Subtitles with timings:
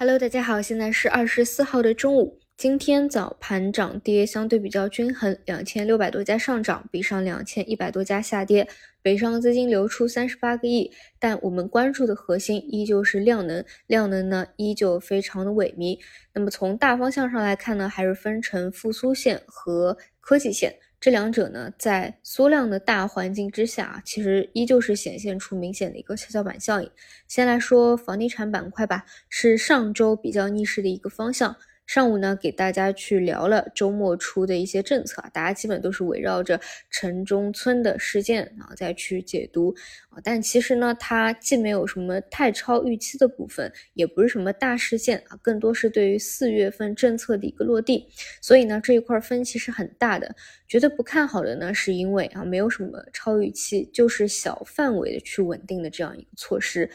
[0.00, 2.38] Hello，大家好，现在是二十四号的中午。
[2.56, 8.68] 今天早盘涨跌相对比较均衡，两千六百多家上涨，比上两千一百多家下跌。
[9.02, 15.98] 北上资金流出三十八个亿，但我们关注的核心依旧是量能，量能呢依旧非常的萎靡。
[16.32, 20.76] 那么从大方向上来看呢，还是分成复苏线和科技线。
[21.00, 26.90] 这两者呢，在缩量的大环境之下啊，其实依旧是显现出明显的一个跷跷板效应。
[27.28, 31.54] 先来说房地产板块吧，是上周比较逆势的一个方向。
[31.86, 39.74] 上午呢，给大家去聊了周末出的一些政策啊，大家基本都是围绕着城中村的事件啊再去解读
[40.10, 48.06] 啊，但其实呢，它既没有什么太超预期的部分，也不是什么大事件啊，更多是对于四月份政策的一个落地，
[48.42, 50.36] 所以呢，这一块分歧是很大的。
[50.68, 56.90] 觉得不看好的呢，是因为啊，没有什么超预期，就是小范围的去稳定的这样一个措施。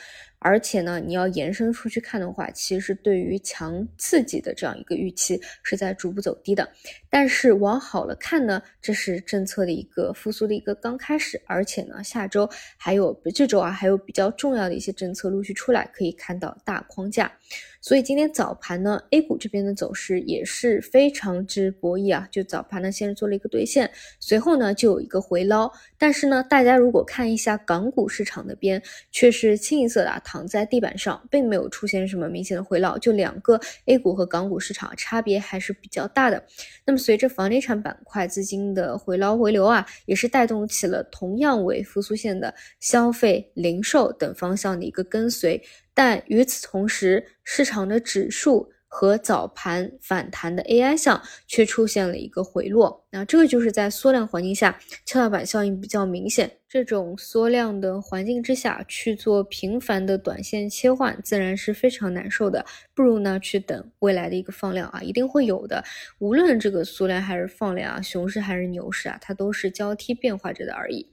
[0.45, 6.69] 而且呢，你要延伸出去看的话，其实对于强刺激的这样一个预期是在逐步走低的。
[7.09, 17.31] 但是往好了看呢，这是政策的一个复苏的一个刚开始，而且呢，下周还有这周啊，还有比较重要的一些政策陆续出来，可以看到大框架。
[17.79, 25.71] 所以今天早盘呢，A 股这边的走势也是非常之博弈啊，就早盘呢先是做了一个对兑现，随后呢就有一个回捞。
[25.97, 36.43] 但是呢，大家如果看一下港股市场的边，却是清一色的躺在地板上，并没有出现什么明显的回捞，就两个 A 股和港股市场差别还是比较大的。
[36.85, 45.61] 那么随着房地产板块资金的回捞回流啊，也是带动起了同样为复苏线的消费、零售等方向的一个跟随。
[45.93, 53.07] 但与此同时，市场的指数和早盘反弹的 AI 项却出现了一个回落。
[53.09, 56.59] 那这个就是在缩量环境下，跷跷板效应比较明显。
[56.69, 62.63] 这种缩量的环境之下去做频繁的短线切换，自然是非常难受的。
[62.93, 65.83] 不如呢，去等未来的一个放量啊，一定会有的。
[66.19, 71.07] 无论这个缩量还是放量啊，熊市还是牛市啊，它都是交替变化着的而已。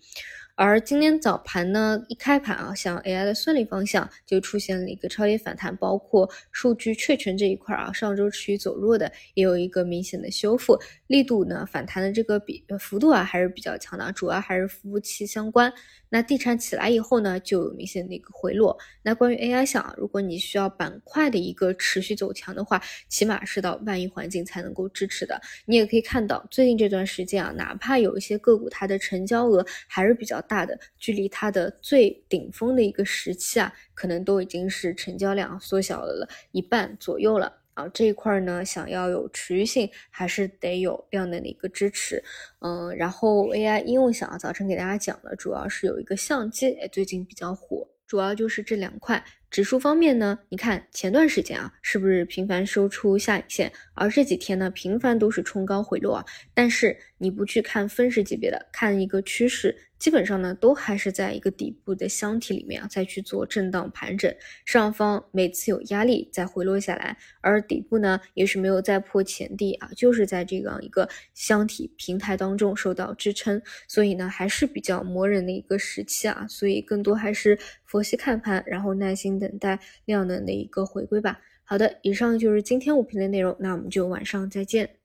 [0.63, 15.73] 而今天早盘呢，一开盘啊，像 AI 的算力方向就出现了一个超跌反弹，包括数据确权这一块啊，上周持续走弱的，也有一个明显的修复力度呢，反弹的这个比幅度啊还是比较强的，主要还是服务器相关。
[16.13, 18.77] 那地产起来以后呢，就有明显的一个回落。
[19.01, 25.41] 那关于 AI 项啊，如果你需要板块的一个持续走强的话，起码是到万亿环境才能够支持的。
[25.65, 37.59] 你也可以看到，最近这段时间啊，哪怕有一些个股它的成交额还是比较大的，距离它的最顶峰的一个时期啊，可能都已经是成交量缩小了一半左右了。
[37.75, 42.23] 啊，这一块呢，想要有持续性，还是得有量能的一个支持。
[42.59, 49.25] 嗯，然后 AI 应用想早晨给大家讲了，主要是有一个相机，哎，最近比较火，主要就是这两块。
[49.51, 56.25] 指数方面呢，你看前段时间啊，是不是频繁收出下影线，而这几天呢，频繁都是冲高回落啊。
[56.55, 59.77] 但是你不去看分时级别的，看一个趋势。
[59.99, 64.35] 基本上呢，都还是在一个底部的箱体里面啊，再去做震荡盘整，
[64.65, 81.41] 上方每次有压力再回落下来，而底部呢也是没有再破前低啊，就是在这样一个箱体平台当中受到支撑，所以呢还是比较磨人的一个时期啊，所以更多还是佛系看盘，然后耐心等待量能的一个回归吧。
[81.65, 85.00] 好的，以上就是今天五评的内容，那我们就晚上再见。